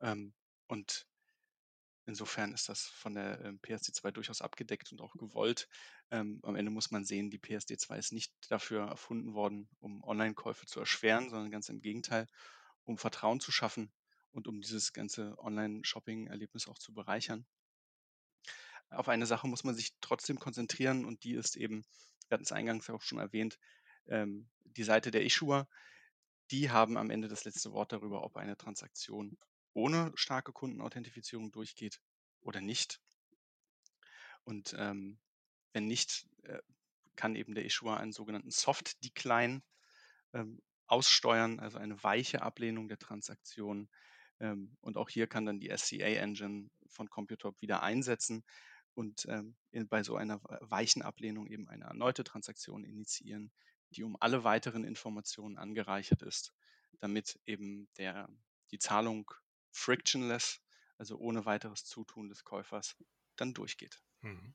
Ähm, 0.00 0.34
und 0.66 1.06
insofern 2.06 2.52
ist 2.52 2.68
das 2.68 2.82
von 2.82 3.14
der 3.14 3.40
ähm, 3.44 3.60
PSD2 3.60 4.10
durchaus 4.10 4.42
abgedeckt 4.42 4.92
und 4.92 5.00
auch 5.00 5.14
gewollt. 5.14 5.68
Ähm, 6.10 6.40
am 6.42 6.56
Ende 6.56 6.70
muss 6.70 6.90
man 6.90 7.04
sehen, 7.04 7.30
die 7.30 7.38
PSD2 7.38 7.96
ist 7.96 8.12
nicht 8.12 8.32
dafür 8.48 8.86
erfunden 8.88 9.34
worden, 9.34 9.68
um 9.78 10.02
Online-Käufe 10.04 10.66
zu 10.66 10.80
erschweren, 10.80 11.30
sondern 11.30 11.50
ganz 11.50 11.68
im 11.68 11.80
Gegenteil, 11.80 12.26
um 12.84 12.98
Vertrauen 12.98 13.40
zu 13.40 13.52
schaffen 13.52 13.92
und 14.32 14.48
um 14.48 14.60
dieses 14.60 14.92
ganze 14.92 15.38
Online-Shopping-Erlebnis 15.38 16.68
auch 16.68 16.78
zu 16.78 16.92
bereichern. 16.92 17.46
Auf 18.90 19.08
eine 19.08 19.26
Sache 19.26 19.46
muss 19.46 19.62
man 19.62 19.74
sich 19.74 19.94
trotzdem 20.00 20.38
konzentrieren 20.38 21.04
und 21.04 21.22
die 21.22 21.34
ist 21.34 21.56
eben, 21.56 21.84
wir 22.28 22.34
hatten 22.34 22.42
es 22.42 22.52
eingangs 22.52 22.90
auch 22.90 23.02
schon 23.02 23.18
erwähnt, 23.18 23.58
ähm, 24.08 24.48
die 24.64 24.82
Seite 24.82 25.10
der 25.10 25.24
Issuer. 25.24 25.68
Die 26.50 26.70
haben 26.70 26.96
am 26.96 27.10
Ende 27.10 27.28
das 27.28 27.44
letzte 27.44 27.72
Wort 27.72 27.92
darüber, 27.92 28.24
ob 28.24 28.36
eine 28.36 28.56
Transaktion 28.56 29.38
ohne 29.72 30.12
starke 30.14 30.52
Kundenauthentifizierung 30.52 31.52
durchgeht 31.52 32.00
oder 32.40 32.60
nicht. 32.60 33.00
Und 34.44 34.74
ähm, 34.78 35.18
wenn 35.72 35.86
nicht, 35.86 36.26
äh, 36.44 36.60
kann 37.16 37.36
eben 37.36 37.54
der 37.54 37.64
Issuer 37.64 37.98
einen 37.98 38.12
sogenannten 38.12 38.50
Soft 38.50 39.04
Decline 39.04 39.62
ähm, 40.32 40.60
aussteuern, 40.86 41.60
also 41.60 41.78
eine 41.78 42.02
weiche 42.02 42.42
Ablehnung 42.42 42.88
der 42.88 42.98
Transaktion. 42.98 43.88
Ähm, 44.40 44.76
und 44.80 44.96
auch 44.96 45.08
hier 45.08 45.26
kann 45.26 45.46
dann 45.46 45.60
die 45.60 45.70
SCA-Engine 45.76 46.70
von 46.88 47.08
Computop 47.10 47.60
wieder 47.60 47.82
einsetzen 47.82 48.44
und 48.94 49.26
ähm, 49.28 49.56
in, 49.70 49.88
bei 49.88 50.02
so 50.02 50.16
einer 50.16 50.40
weichen 50.60 51.02
Ablehnung 51.02 51.46
eben 51.46 51.68
eine 51.68 51.84
erneute 51.84 52.24
Transaktion 52.24 52.84
initiieren, 52.84 53.52
die 53.90 54.02
um 54.02 54.16
alle 54.20 54.44
weiteren 54.44 54.84
Informationen 54.84 55.58
angereichert 55.58 56.22
ist, 56.22 56.52
damit 56.98 57.38
eben 57.46 57.88
der, 57.98 58.28
die 58.72 58.78
Zahlung 58.78 59.30
frictionless, 59.70 60.60
also 60.98 61.16
ohne 61.18 61.44
weiteres 61.44 61.84
Zutun 61.84 62.28
des 62.28 62.44
Käufers, 62.44 62.96
dann 63.36 63.54
durchgeht. 63.54 64.00
Mhm. 64.20 64.54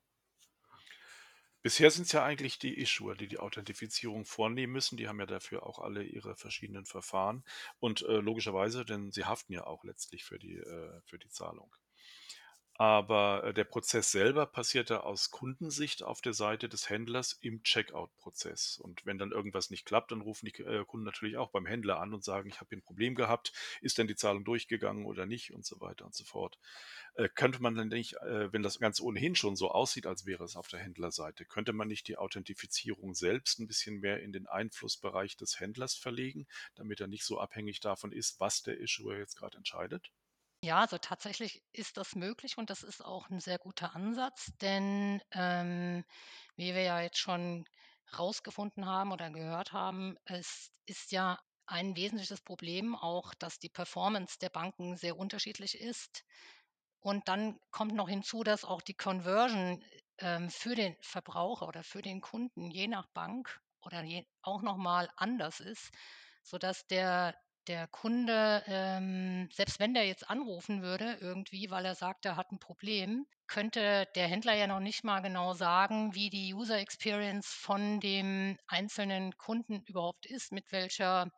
Bisher 1.66 1.90
sind 1.90 2.06
es 2.06 2.12
ja 2.12 2.24
eigentlich 2.24 2.60
die 2.60 2.78
Issuer, 2.80 3.16
die 3.16 3.28
die 3.28 3.40
Authentifizierung 3.40 4.26
vornehmen 4.26 4.74
müssen. 4.74 4.98
Die 4.98 5.08
haben 5.08 5.20
ja 5.20 5.26
dafür 5.26 5.66
auch 5.66 5.80
alle 5.80 6.04
ihre 6.04 6.36
verschiedenen 6.36 6.86
Verfahren 6.86 7.44
und 7.80 8.04
äh, 8.04 8.18
logischerweise, 8.18 8.86
denn 8.86 9.12
sie 9.12 9.26
haften 9.26 9.54
ja 9.54 9.66
auch 9.66 9.84
letztlich 9.84 10.24
für 10.24 10.38
die, 10.38 10.58
äh, 10.58 11.02
für 11.06 11.18
die 11.18 11.30
Zahlung. 11.30 11.76
Aber 12.78 13.46
äh, 13.46 13.54
der 13.54 13.64
Prozess 13.64 14.12
selber 14.12 14.46
passierte 14.46 15.04
aus 15.04 15.32
Kundensicht 15.32 16.04
auf 16.04 16.20
der 16.20 16.34
Seite 16.34 16.68
des 16.68 16.90
Händlers 16.90 17.32
im 17.40 17.64
Checkout-Prozess. 17.64 18.78
Und 18.80 19.06
wenn 19.06 19.18
dann 19.18 19.32
irgendwas 19.32 19.70
nicht 19.70 19.86
klappt, 19.86 20.12
dann 20.12 20.20
rufen 20.20 20.46
die 20.46 20.62
äh, 20.62 20.84
Kunden 20.84 21.06
natürlich 21.06 21.38
auch 21.38 21.52
beim 21.52 21.66
Händler 21.66 22.02
an 22.02 22.14
und 22.14 22.26
sagen, 22.26 22.50
ich 22.50 22.60
habe 22.60 22.68
hier 22.70 22.80
ein 22.80 22.84
Problem 22.84 23.16
gehabt, 23.16 23.54
ist 23.80 23.98
denn 23.98 24.08
die 24.08 24.18
Zahlung 24.18 24.44
durchgegangen 24.44 25.06
oder 25.06 25.26
nicht 25.26 25.54
und 25.54 25.66
so 25.66 25.80
weiter 25.80 26.04
und 26.06 26.14
so 26.16 26.26
fort. 26.26 26.60
Äh, 27.14 27.30
könnte 27.30 27.62
man 27.62 27.76
dann 27.76 27.88
nicht, 27.88 28.16
äh, 28.18 28.52
wenn 28.52 28.62
das 28.62 28.78
Ganze 28.80 29.04
ohnehin 29.04 29.36
schon 29.36 29.56
so 29.56 29.72
aussieht, 29.72 30.06
als 30.06 30.26
wäre 30.26 30.44
es 30.44 30.58
auf 30.58 30.68
der 30.68 30.82
Händlerseite, 30.82 31.46
könnte 31.46 31.72
man 31.72 31.88
nicht 31.88 32.10
die 32.10 32.18
Authentifizierung 32.18 33.16
selbst 33.16 33.58
ein 33.60 33.68
bisschen 33.68 34.02
mehr 34.02 34.22
in 34.22 34.34
den 34.34 34.48
Einflussbereich 34.48 35.38
des 35.38 35.62
Händlers 35.62 35.96
verlegen, 35.96 36.46
damit 36.76 37.00
er 37.00 37.08
nicht 37.08 37.24
so 37.24 37.40
abhängig 37.40 37.80
davon 37.80 38.12
ist, 38.12 38.42
was 38.42 38.64
der 38.64 38.80
Issuer 38.80 39.18
jetzt 39.18 39.38
gerade 39.38 39.58
entscheidet? 39.58 40.12
Ja, 40.66 40.80
also 40.80 40.98
tatsächlich 40.98 41.62
ist 41.74 41.96
das 41.98 42.16
möglich 42.16 42.58
und 42.58 42.72
das 42.72 42.82
ist 42.82 43.06
auch 43.06 43.30
ein 43.30 43.40
sehr 43.40 43.60
guter 43.60 43.96
Ansatz, 43.96 44.52
denn, 44.62 45.22
ähm, 45.32 46.04
wie 46.56 46.74
wir 46.74 46.82
ja 46.82 47.02
jetzt 47.02 47.20
schon 47.20 47.66
rausgefunden 48.18 48.88
haben 48.88 49.12
oder 49.12 49.30
gehört 49.30 49.74
haben, 49.74 50.18
es 50.26 50.72
ist 50.88 51.12
ja 51.12 51.38
ein 51.68 51.96
wesentliches 51.96 52.42
Problem 52.42 52.96
auch, 52.96 53.36
dass 53.36 53.60
die 53.60 53.70
Performance 53.70 54.40
der 54.40 54.50
Banken 54.50 54.98
sehr 54.98 55.18
unterschiedlich 55.18 55.80
ist. 55.80 56.24
Und 57.00 57.28
dann 57.28 57.60
kommt 57.72 57.94
noch 57.94 58.10
hinzu, 58.10 58.44
dass 58.44 58.66
auch 58.66 58.82
die 58.82 58.96
Conversion, 58.96 59.84
ähm, 60.18 60.50
für 60.50 60.74
den 60.76 60.96
Verbraucher 61.02 61.68
oder 61.68 61.84
für 61.84 62.02
den 62.02 62.22
Kunden 62.22 62.72
je 62.72 62.88
nach 62.88 63.08
Bank 63.14 63.60
oder 63.82 64.04
je 64.04 64.26
auch 64.42 64.62
noch 64.64 64.78
mal 64.78 65.10
anders 65.18 65.60
ist, 65.60 65.92
sodass 66.44 66.88
der 66.88 67.36
der 67.68 67.88
Kunde, 67.88 68.64
ähm, 68.68 69.50
selbst 69.52 69.80
wenn 69.80 69.94
der 69.94 70.06
jetzt 70.06 70.30
anrufen 70.30 70.82
würde 70.82 71.18
irgendwie, 71.22 71.70
weil 71.70 71.86
er 71.86 71.96
sagt, 71.96 72.26
er 72.26 72.36
hat 72.36 72.52
ein 72.52 72.60
Problem, 72.60 73.26
könnte 73.48 74.08
der 74.16 74.28
Händler 74.28 74.54
ja 74.54 74.68
noch 74.68 74.80
nicht 74.80 75.04
mal 75.04 75.22
genau 75.22 75.54
sagen, 75.54 76.16
wie 76.16 76.30
die 76.30 76.54
User 76.54 76.80
Experience 76.80 77.48
von 77.48 78.00
dem 78.00 78.58
einzelnen 78.68 79.38
Kunden 79.38 79.84
überhaupt 79.86 80.26
ist, 80.26 80.52
mit 80.52 80.72
welcher 80.72 81.32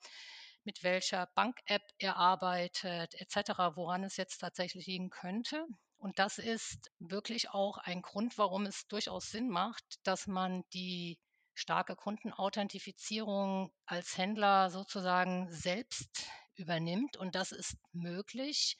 mit 0.63 0.83
welcher 0.83 1.27
Bank-App 1.33 1.81
er 1.97 2.17
arbeitet 2.17 3.15
etc., 3.15 3.51
woran 3.75 4.03
es 4.03 4.17
jetzt 4.17 4.39
tatsächlich 4.39 4.85
liegen 4.85 5.09
könnte. 5.09 5.65
Und 5.97 6.19
das 6.19 6.39
ist 6.39 6.91
wirklich 6.99 7.49
auch 7.51 7.77
ein 7.77 8.01
Grund, 8.01 8.37
warum 8.37 8.65
es 8.65 8.85
durchaus 8.87 9.31
Sinn 9.31 9.47
macht, 9.47 9.83
dass 10.03 10.27
man 10.27 10.63
die 10.73 11.17
starke 11.57 11.95
Kundenauthentifizierung 11.95 13.71
als 13.85 14.17
Händler 14.17 14.69
sozusagen 14.69 15.51
selbst 15.51 16.27
übernimmt. 16.55 17.17
Und 17.17 17.33
das 17.35 17.51
ist 17.51 17.75
möglich. 17.93 18.77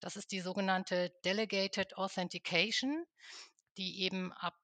Das 0.00 0.16
ist 0.16 0.32
die 0.32 0.40
sogenannte 0.40 1.12
Delegated 1.24 1.96
Authentication, 1.96 3.04
die 3.76 4.02
eben 4.02 4.32
ab 4.32 4.58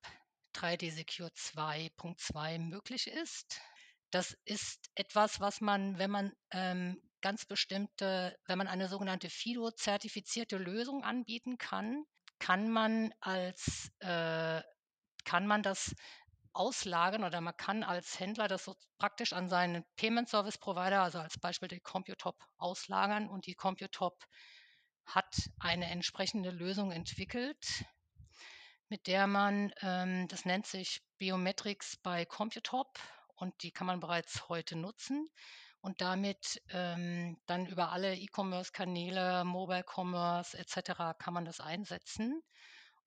3D 0.54 0.90
Secure 0.90 1.31
2.2 1.31 2.59
möglich 2.59 3.07
ist. 3.07 3.61
Das 4.11 4.37
ist 4.45 4.90
etwas, 4.97 5.40
was 5.40 5.61
man, 5.61 5.99
wenn 5.99 6.11
man 6.11 6.33
ähm, 6.50 7.00
ganz 7.21 7.47
bestimmte, 7.47 8.37
wenn 8.47 8.59
man 8.59 8.69
eine 8.69 8.88
sogenannte 8.88 9.31
FIDO-zertifizierte 9.31 10.59
Lösung 10.59 11.04
anbieten 11.04 11.59
kann, 11.59 12.04
kann 12.40 12.69
man 12.69 13.14
als 13.21 13.90
äh, 14.00 14.61
kann 15.25 15.47
man 15.47 15.62
das 15.62 15.95
auslagern 16.52 17.25
oder 17.25 17.40
man 17.40 17.56
kann 17.56 17.82
als 17.82 18.18
Händler 18.21 18.49
das 18.49 18.64
so 18.64 18.76
praktisch 18.99 19.32
an 19.32 19.49
seinen 19.49 19.85
Payment 19.97 20.28
Service 20.28 20.59
Provider, 20.59 21.02
also 21.02 21.18
als 21.18 21.38
Beispiel 21.38 21.68
die 21.68 21.80
Computop, 21.80 22.37
auslagern 22.59 23.28
und 23.28 23.47
die 23.47 23.54
Computop 23.54 24.25
hat 25.06 25.35
eine 25.59 25.90
entsprechende 25.90 26.50
Lösung 26.50 26.92
entwickelt, 26.92 27.85
mit 28.88 29.06
der 29.06 29.26
man, 29.26 29.73
ähm, 29.80 30.28
das 30.28 30.44
nennt 30.44 30.66
sich 30.66 31.02
Biometrics 31.18 31.97
bei 32.02 32.25
Computop 32.25 32.99
und 33.35 33.54
die 33.62 33.73
kann 33.73 33.87
man 33.87 34.00
bereits 34.00 34.49
heute 34.49 34.76
nutzen 34.76 35.28
und 35.82 36.00
damit 36.00 36.62
ähm, 36.71 37.37
dann 37.47 37.66
über 37.66 37.90
alle 37.90 38.14
E-Commerce-Kanäle, 38.14 39.44
Mobile 39.44 39.85
Commerce 39.85 40.56
etc. 40.56 41.18
kann 41.18 41.35
man 41.35 41.44
das 41.44 41.59
einsetzen. 41.59 42.40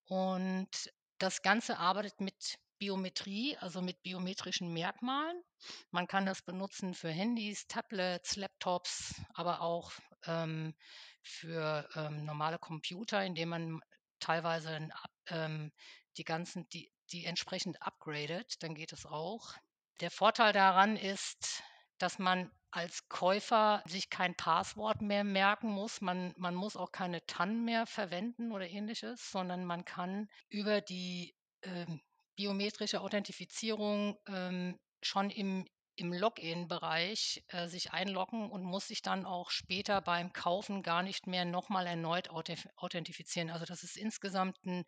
Und 0.04 0.70
das 1.18 1.42
Ganze 1.42 1.80
arbeitet 1.80 2.20
mit 2.20 2.58
Biometrie, 2.86 3.58
also 3.58 3.82
mit 3.82 4.04
biometrischen 4.04 4.72
Merkmalen. 4.72 5.42
Man 5.89 6.06
kann 6.06 6.27
das 6.27 6.44
benutzen 6.44 6.94
für 6.94 7.10
Handys, 7.10 7.65
Tablets, 7.65 8.36
Laptops, 8.36 9.15
aber 9.34 9.62
auch 9.62 9.92
ähm, 10.27 10.75
für 11.24 11.89
ähm, 11.96 12.25
normale 12.25 12.60
Computer, 12.60 13.25
indem 13.25 13.50
man 13.50 13.82
teilweise 14.20 14.88
ähm, 15.30 15.72
die 16.18 16.24
ganzen, 16.24 16.70
die, 16.70 16.92
die 17.12 17.25
entsprechend 17.25 17.82
upgradet, 17.82 18.62
dann 18.62 18.75
geht 18.75 18.94
es 18.94 19.08
auch. 19.08 19.56
Der 20.00 20.12
Vorteil 20.12 20.54
daran 20.54 20.96
ist, 20.96 21.63
dass 21.98 22.20
man 22.20 22.51
als 22.70 23.10
Käufer 23.10 23.82
sich 23.88 24.12
kein 24.12 24.36
Passwort 24.36 25.01
mehr 25.01 25.24
merken 25.24 25.70
muss. 25.72 26.01
Man, 26.01 26.36
man 26.38 26.54
muss 26.54 26.77
auch 26.77 26.92
keine 26.92 27.25
TAN 27.25 27.63
mehr 27.65 27.88
verwenden 27.88 28.51
oder 28.51 28.70
ähnliches, 28.70 29.32
sondern 29.32 29.65
man 29.65 29.86
kann 29.86 30.30
über 30.50 30.82
die 30.82 31.34
ähm, 31.63 32.00
biometrische 32.36 33.01
Authentifizierung 33.01 34.18
ähm, 34.27 34.80
schon 35.01 35.30
im, 35.30 35.68
im 35.96 36.13
Login-Bereich 36.13 37.44
äh, 37.48 37.68
sich 37.68 37.92
einloggen 37.92 38.51
und 38.51 38.63
muss 38.63 38.88
sich 38.88 39.01
dann 39.01 39.25
auch 39.25 39.50
später 39.50 40.01
beim 40.01 40.34
Kaufen 40.34 40.84
gar 40.84 41.04
nicht 41.04 41.27
mehr 41.27 41.46
nochmal 41.46 41.88
erneut 41.88 42.30
authentifizieren. 42.30 43.50
Also 43.50 43.65
das 43.65 43.84
ist 43.84 43.98
insgesamt 43.98 44.58
ein 44.65 44.84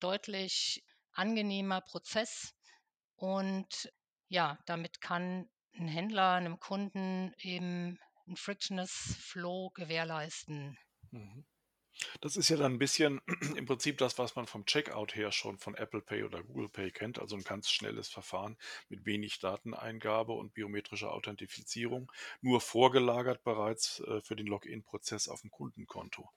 deutlich 0.00 0.84
angenehmer 1.12 1.80
Prozess 1.80 2.54
und 3.16 3.90
ja, 4.28 4.58
damit 4.66 5.00
kann 5.00 5.48
ein 5.74 5.88
Händler 5.88 6.34
einem 6.34 6.58
Kunden 6.58 7.32
eben 7.38 7.98
ein 8.26 8.36
frictionless 8.36 9.16
Flow 9.20 9.70
gewährleisten. 9.70 10.78
Mhm. 11.10 11.44
Das 12.22 12.36
ist 12.36 12.50
ja 12.50 12.58
dann 12.58 12.74
'n 12.74 12.78
bisschen 12.78 13.22
im 13.56 13.64
Prinzip 13.64 13.96
das, 13.96 14.18
was 14.18 14.36
man 14.36 14.46
vom 14.46 14.66
Checkout 14.66 15.14
her 15.16 15.32
schon 15.32 15.56
von 15.58 15.74
Apple 15.74 16.02
Pay 16.02 16.24
oder 16.24 16.42
Google 16.42 16.68
Pay 16.68 16.90
kennt, 16.90 17.18
also 17.18 17.34
'n 17.34 17.42
ganz 17.44 17.70
schnelles 17.70 18.08
Verfahren 18.10 18.58
mit 18.90 19.06
wenig 19.06 19.38
Dateneingabe 19.38 20.32
und 20.32 20.52
biometrischer 20.52 21.12
Authentifizierung, 21.12 22.12
nur 22.42 22.60
vorgelagert 22.60 23.42
bereits, 23.42 24.00
äh, 24.00 24.20
für 24.20 24.36
den 24.36 24.46
Login-Prozess 24.48 25.28
auf'm 25.30 25.48
Kundenkonto. 25.50 26.30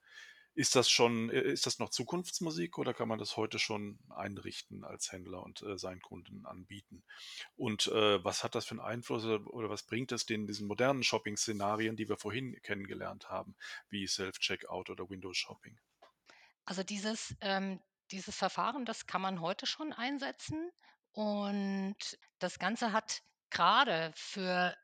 Ist 0.57 0.75
das 0.75 0.88
schon 0.91 1.29
i 1.31 1.33
ist 1.33 1.65
das 1.65 1.79
noch 1.79 1.89
Zukunftsmusik 1.89 2.77
oder 2.77 2.93
kann 2.93 3.07
man 3.07 3.17
das 3.17 3.38
heute 3.38 3.57
schon 3.57 3.98
einrichten 4.10 4.83
als 4.83 5.12
Händler 5.12 5.41
und, 5.41 5.63
äh, 5.63 5.79
seinen 5.79 6.00
Kunden 6.01 6.45
anbieten? 6.45 7.03
Und, 7.55 7.88
äh, 7.88 8.24
was 8.24 8.43
hat 8.43 8.53
das 8.53 8.65
für 8.67 8.75
'n 8.75 8.79
Einfluss 8.79 9.25
oder 9.25 9.69
was 9.69 9.83
bringt 9.83 10.12
es 10.12 10.25
den 10.27 10.45
diesen 10.45 10.67
modernen 10.67 11.03
Shopping-Szenarien, 11.03 11.95
die 11.95 12.07
wir 12.07 12.17
vorhin 12.17 12.60
kennengelernt 12.62 13.29
haben, 13.29 13.55
wie 13.89 14.05
Self-Checkout 14.07 14.91
oder 14.91 15.10
Windows 15.10 15.38
Shopping? 15.38 15.79
Also 16.67 16.83
dieses 16.83 17.36
ähm, 17.41 17.81
dieses 18.12 18.36
Verfahren, 18.38 18.86
das 18.86 19.05
kann 19.05 19.22
man 19.22 19.41
heute 19.41 19.65
schon 19.65 19.91
einsetzen 19.93 20.69
und 21.12 21.95
das 22.39 22.60
Ganze 22.60 22.91
hat 22.91 23.22
grade 23.50 24.12
für 24.15 24.75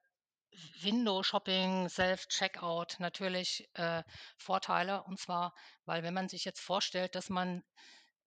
Window 0.82 1.22
Shopping, 1.24 1.90
Self-Checkout 1.90 2.96
natürlich, 3.00 3.68
äh, 3.74 4.04
Vorteile. 4.38 5.04
Und 5.04 5.20
zwar, 5.20 5.54
weil 5.86 6.04
wenn 6.04 6.14
man 6.14 6.30
sich 6.30 6.46
jetzt 6.46 6.62
vorstellt, 6.62 7.16
dass 7.16 7.30
man 7.30 7.64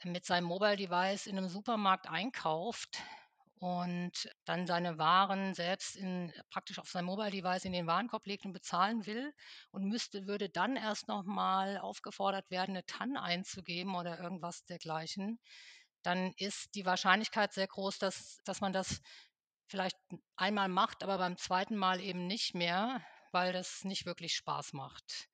mit 0.04 0.24
seinem 0.26 0.44
Mobile 0.46 0.76
Device 0.76 1.26
in 1.26 1.36
'nem 1.36 1.48
Supermarkt 1.48 2.08
einkauft 2.08 3.02
und 3.60 4.12
dann 4.44 4.66
seine 4.66 4.98
Waren 4.98 5.54
selbst 5.54 5.96
in 5.96 6.32
praktisch 6.50 6.78
auf 6.80 6.88
sein 6.90 7.04
Mobile 7.04 7.30
Device 7.30 7.64
in 7.64 7.72
den 7.72 7.86
Warenkorb 7.86 8.26
legt 8.26 8.44
und 8.44 8.52
bezahlen 8.52 9.06
will 9.06 9.32
und 9.72 9.84
müsste 9.88 10.26
würde 10.26 10.48
dann 10.50 10.76
erst 10.76 11.08
noch 11.08 11.24
mal 11.24 11.78
aufgefordert 11.78 12.50
werden, 12.50 12.74
'ne 12.74 12.84
TAN 12.86 13.16
einzugeben 13.16 13.94
oder 13.96 14.20
irgendwas 14.20 14.64
dergleichen, 14.66 15.40
dann 16.02 16.32
ist 16.38 16.74
die 16.76 16.86
Wahrscheinlichkeit 16.86 17.52
sehr 17.52 17.68
groß, 17.68 17.98
dass 17.98 18.40
dass 18.44 18.60
man 18.60 18.72
das 18.72 19.00
vielleicht 19.72 19.98
einmal 20.36 20.68
macht, 20.68 21.02
aber 21.02 21.18
beim 21.18 21.36
2. 21.38 21.76
Mal 21.76 22.00
eben 22.00 22.28
nicht 22.28 22.54
mehr, 22.54 23.04
weil 23.32 23.52
das 23.52 23.84
nicht 23.84 24.06
wirklich 24.06 24.34
Spaß 24.36 24.74
macht. 24.74 25.28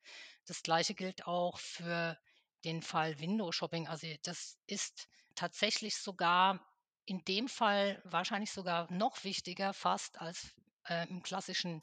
Das 0.47 0.63
Gleiche 0.63 0.95
gilt 0.95 1.27
auch 1.27 1.59
für 1.59 2.19
den 2.65 2.83
Fall 2.83 3.21
Window 3.21 3.53
Shopping. 3.53 3.89
Also, 3.89 4.09
das 4.23 4.59
ist 4.67 5.09
tatsächlich 5.35 5.97
sogar 5.99 6.67
in 7.07 7.25
dem 7.27 7.49
Fall 7.49 8.03
wahrscheinlich 8.05 8.53
sogar 8.53 8.91
noch 8.93 9.25
wichtiger 9.25 9.75
fast 9.75 10.21
als, 10.21 10.55
äh, 10.87 11.09
im 11.09 11.23
klassischen 11.23 11.83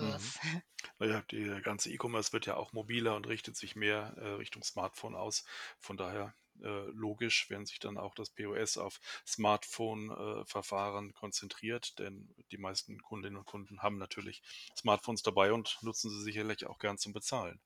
Mhm. 0.00 0.32
E-Commerce. 0.32 0.40
Na 0.98 1.06
ja, 1.06 1.22
die 1.22 1.60
ganze 1.62 1.90
E-Commerce 1.92 2.32
wird 2.32 2.46
ja 2.46 2.56
auch 2.56 2.72
mobiler 2.72 3.16
und 3.16 3.28
richtet 3.28 3.56
sich 3.56 3.76
mehr, 3.76 4.14
äh, 4.18 4.28
Richtung 4.34 4.62
Smartphone 4.64 5.14
aus. 5.16 5.44
Von 5.80 5.96
daher, 5.96 6.34
äh, 6.62 6.86
logisch, 6.92 7.48
wenn 7.50 7.66
sich 7.66 7.78
dann 7.78 7.98
auch 7.98 8.14
das 8.14 8.30
POS 8.30 8.78
auf 8.78 9.00
Smartphone, 9.26 10.10
äh, 10.10 10.44
Verfahren 10.44 11.12
konzentriert, 11.14 11.98
denn 11.98 12.34
die 12.50 12.58
meisten 12.58 13.00
Kundinnen 13.02 13.38
und 13.38 13.46
Kunden 13.46 13.82
haben 13.82 13.98
natürlich 13.98 14.42
Smartphones 14.76 15.22
dabei 15.22 15.52
und 15.52 15.78
nutzen 15.82 16.10
sie 16.10 16.22
sicherlich 16.22 16.66
auch 16.66 16.78
gern 16.78 16.98
zum 16.98 17.12
Bezahlen. 17.12 17.60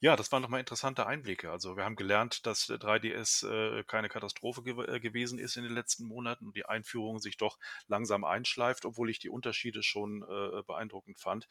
Ja, 0.00 0.16
das 0.16 0.30
waren 0.32 0.42
noch 0.42 0.48
mal 0.48 0.58
interessante 0.60 1.06
Einblicke. 1.06 1.50
Also, 1.50 1.76
wir 1.76 1.84
haben 1.84 1.96
gelernt, 1.96 2.46
dass 2.46 2.66
der 2.66 2.78
3DS, 2.78 3.42
äh, 3.44 3.84
keine 3.84 4.08
Katastrophe 4.08 4.62
gew 4.62 4.82
äh, 4.82 5.00
gewesen 5.00 5.38
ist 5.38 5.56
in 5.56 5.62
den 5.64 5.72
letzten 5.72 6.04
Monaten 6.04 6.46
und 6.46 6.56
die 6.56 6.66
Einführung 6.66 7.18
sich 7.20 7.36
doch 7.36 7.58
langsam 7.86 8.24
einschleift, 8.24 8.84
obwohl 8.84 9.10
ich 9.10 9.18
die 9.18 9.30
Unterschiede 9.30 9.82
schon, 9.82 10.22
äh, 10.22 10.62
beeindruckend 10.66 11.18
fand, 11.20 11.48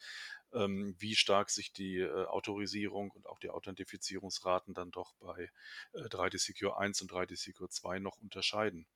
ähm, 0.52 0.94
wie 0.98 1.14
stark 1.16 1.50
sich 1.50 1.72
die, 1.72 1.98
äh, 1.98 2.26
Autorisierung 2.26 3.10
und 3.10 3.26
auch 3.26 3.38
die 3.38 3.50
Authentifizierungsraten 3.50 4.74
dann 4.74 4.90
doch 4.90 5.14
bei, 5.20 5.50
äh, 5.94 6.08
3D 6.08 6.38
Secure 6.38 6.78
1 6.78 7.00
und 7.02 7.10
3D 7.10 7.36
Secure 7.36 7.70
2 7.70 7.98
noch 7.98 8.18
unterscheiden. 8.18 8.86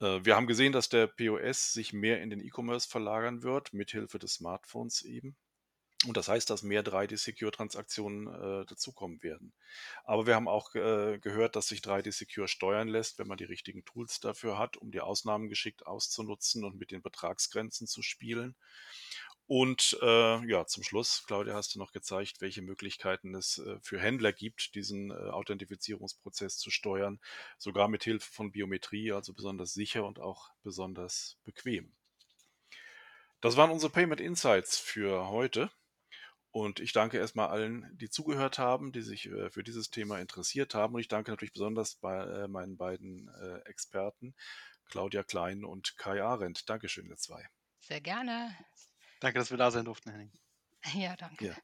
Äh, 0.00 0.24
wir 0.24 0.36
haben 0.36 0.46
gesehen, 0.46 0.72
dass 0.72 0.88
der 0.88 1.06
POS 1.08 1.72
sich 1.72 1.92
mehr 1.92 2.22
in 2.22 2.30
den 2.30 2.40
E-Commerce 2.40 2.88
verlagern 2.88 3.42
wird, 3.42 3.72
mithilfe 3.74 4.18
des 4.18 4.34
Smartphones 4.34 5.02
eben. 5.02 5.36
Und 6.06 6.16
das 6.16 6.28
heißt, 6.28 6.48
dass 6.48 6.62
mehr 6.62 6.82
3D 6.82 7.18
Secure 7.18 7.50
Transaktionen, 7.50 8.26
äh, 8.26 8.64
dazukommen 8.64 9.22
werden. 9.22 9.52
Aber 10.04 10.26
wir 10.26 10.34
haben 10.34 10.48
auch, 10.48 10.74
äh, 10.74 11.18
gehört, 11.18 11.56
dass 11.56 11.68
sich 11.68 11.82
3D 11.82 12.10
Secure 12.10 12.48
steuern 12.48 12.88
lässt, 12.88 13.18
wenn 13.18 13.26
man 13.28 13.36
die 13.36 13.44
richtigen 13.44 13.84
Tools 13.84 14.18
dafür 14.18 14.58
hat, 14.58 14.78
um 14.78 14.92
die 14.92 15.02
Ausnahmen 15.02 15.50
geschickt 15.50 15.86
auszunutzen 15.86 16.64
und 16.64 16.78
mit 16.78 16.90
den 16.90 17.02
Betragsgrenzen 17.02 17.86
zu 17.86 18.00
spielen. 18.00 18.56
Und, 19.46 19.98
äh, 20.00 20.46
ja, 20.48 20.64
zum 20.66 20.84
Schluss, 20.84 21.24
Claudia, 21.26 21.54
hast 21.54 21.74
du 21.74 21.80
noch 21.80 21.92
gezeigt, 21.92 22.40
welche 22.40 22.62
Möglichkeiten 22.62 23.34
es, 23.34 23.58
äh, 23.58 23.78
für 23.82 23.98
Händler 23.98 24.32
gibt, 24.32 24.76
diesen, 24.76 25.10
äh, 25.10 25.14
Authentifizierungsprozess 25.14 26.56
zu 26.56 26.70
steuern, 26.70 27.18
sogar 27.58 27.88
mit 27.88 28.04
Hilfe 28.04 28.30
von 28.30 28.52
Biometrie, 28.52 29.12
also 29.12 29.34
besonders 29.34 29.74
sicher 29.74 30.06
und 30.06 30.20
auch 30.20 30.50
besonders 30.62 31.36
bequem. 31.44 31.92
Das 33.40 33.56
waren 33.56 33.70
unsere 33.70 33.90
Payment 33.92 34.20
Insights 34.20 34.78
für 34.78 35.28
heute. 35.28 35.70
Und 36.52 36.80
ich 36.80 36.92
danke 36.92 37.18
erst 37.18 37.36
mal 37.36 37.46
allen, 37.46 37.96
die 37.96 38.10
zugehört 38.10 38.58
haben, 38.58 38.92
die 38.92 39.02
sich, 39.02 39.26
äh, 39.26 39.50
für 39.50 39.62
dieses 39.62 39.90
Thema 39.90 40.18
interessiert 40.18 40.74
haben. 40.74 40.94
Und 40.94 41.00
ich 41.00 41.08
danke 41.08 41.30
natürlich 41.30 41.52
besonders 41.52 41.94
bei, 41.94 42.18
äh, 42.18 42.48
meinen 42.48 42.76
beiden, 42.76 43.28
äh, 43.28 43.58
Experten, 43.68 44.34
Claudia 44.86 45.22
Klein 45.22 45.64
und 45.64 45.96
Kai 45.96 46.22
Arendt. 46.22 46.68
Dankeschön, 46.68 47.06
ihr 47.06 47.16
2. 47.16 47.48
Sehr 47.78 48.00
gerne. 48.00 48.56
Danke, 49.20 49.38
dass 49.38 49.50
wir 49.50 49.58
da 49.58 49.70
sein 49.70 49.84
durften, 49.84 50.10
Henning. 50.10 50.32
Ja, 50.94 51.14
danke. 51.16 51.46
Ja. 51.46 51.56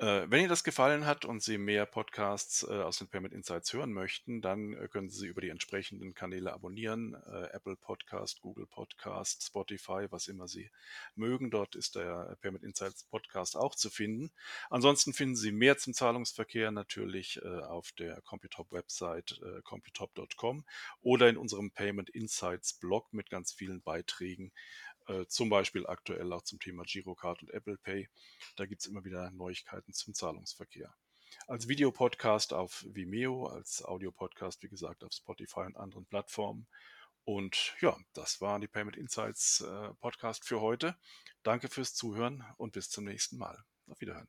Äh, 0.00 0.30
wenn 0.30 0.38
Ihnen 0.38 0.48
das 0.48 0.62
gefallen 0.62 1.06
hat 1.06 1.24
und 1.24 1.42
Sie 1.42 1.58
mehr 1.58 1.84
Podcasts, 1.84 2.62
äh, 2.62 2.70
aus 2.70 2.98
den 2.98 3.08
Payment 3.08 3.34
Insights 3.34 3.72
hören 3.72 3.92
möchten, 3.92 4.40
dann, 4.40 4.74
äh, 4.74 4.86
können 4.86 5.10
Sie 5.10 5.18
sie 5.18 5.26
über 5.26 5.40
die 5.40 5.48
entsprechenden 5.48 6.14
Kanäle 6.14 6.52
abonnieren, 6.52 7.16
Apple 7.52 7.74
Podcast, 7.74 8.40
Google 8.40 8.66
Podcast, 8.66 9.42
Spotify, 9.42 10.06
was 10.10 10.28
immer 10.28 10.46
Sie 10.46 10.70
mögen. 11.16 11.50
Dort 11.50 11.74
ist 11.74 11.96
der 11.96 12.36
Payment 12.40 12.62
Insights 12.62 13.04
Podcast 13.04 13.56
auch 13.56 13.74
zu 13.74 13.90
finden. 13.90 14.30
Ansonsten 14.70 15.12
finden 15.12 15.34
Sie 15.34 15.50
mehr 15.50 15.78
zum 15.78 15.94
Zahlungsverkehr 15.94 16.70
natürlich, 16.70 17.42
auf 17.44 17.92
der 17.92 18.20
Computop-Website, 18.22 19.40
computop.com 19.64 20.64
oder 21.00 21.28
in 21.28 21.36
unserem 21.36 21.70
Payment 21.70 22.10
Insights 22.10 22.74
Blog 22.74 23.12
mit 23.12 23.30
ganz 23.30 23.52
vielen 23.52 23.82
Beiträgen, 23.82 24.52
äh, 25.08 25.26
zum 25.26 25.48
Beispiel 25.48 25.86
aktuell 25.86 26.32
auch 26.32 26.42
zum 26.42 26.58
Thema 26.58 26.84
Girocard 26.84 27.42
und 27.42 27.50
Apple 27.50 27.78
Pay. 27.78 28.08
Da 28.56 28.66
gibt's 28.66 28.86
immer 28.86 29.04
wieder 29.04 29.30
Neuigkeiten 29.30 29.92
zum 29.92 30.14
Zahlungsverkehr. 30.14 30.94
Als 31.46 31.68
Videopodcast 31.68 32.52
auf 32.52 32.84
Vimeo, 32.88 33.46
als 33.46 33.82
Audiopodcast, 33.84 34.62
wie 34.62 34.68
gesagt, 34.68 35.02
auf 35.04 35.12
Spotify 35.12 35.60
und 35.60 35.76
anderen 35.76 36.06
Plattformen. 36.06 36.66
Und 37.24 37.74
ja, 37.80 37.96
das 38.14 38.40
war 38.40 38.58
die 38.58 38.68
Payment 38.68 38.96
Insights, 38.96 39.60
äh, 39.60 39.94
Podcast 40.00 40.46
für 40.46 40.60
heute. 40.60 40.96
Danke 41.42 41.68
fürs 41.68 41.94
Zuhören 41.94 42.44
und 42.56 42.72
bis 42.72 42.90
zum 42.90 43.04
nächsten 43.04 43.36
Mal. 43.38 43.64
Auf 43.86 44.00
Wiederhören. 44.00 44.28